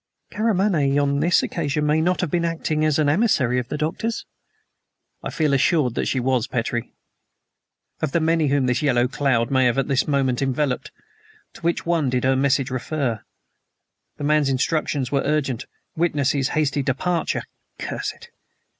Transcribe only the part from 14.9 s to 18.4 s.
were urgent. Witness his hasty departure. Curse it!"